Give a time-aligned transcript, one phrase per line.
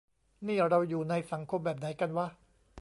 [0.47, 2.27] นี่เราอยู่ในสังคมแบบไหนกันวะ